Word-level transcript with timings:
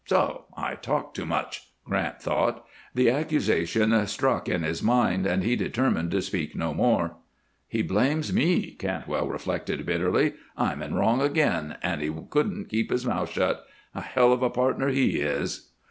"So! 0.07 0.45
I 0.57 0.73
talk 0.73 1.13
too 1.13 1.27
much," 1.27 1.69
Grant 1.85 2.19
thought. 2.19 2.65
The 2.95 3.11
accusation 3.11 4.07
struck 4.07 4.49
in 4.49 4.63
his 4.63 4.81
mind 4.81 5.27
and 5.27 5.43
he 5.43 5.55
determined 5.55 6.09
to 6.09 6.23
speak 6.23 6.55
no 6.55 6.73
more. 6.73 7.17
"He 7.67 7.83
blames 7.83 8.33
me," 8.33 8.71
Cantwell 8.71 9.27
reflected, 9.27 9.85
bitterly. 9.85 10.33
"I'm 10.57 10.81
in 10.81 10.95
wrong 10.95 11.21
again 11.21 11.77
and 11.83 12.01
he 12.01 12.11
couldn't 12.31 12.69
keep 12.69 12.89
his 12.89 13.05
mouth 13.05 13.29
shut. 13.31 13.63
A 13.93 14.01
hell 14.01 14.33
of 14.33 14.41
a 14.41 14.49
partner, 14.49 14.87
he 14.89 15.19
is!" 15.19 15.69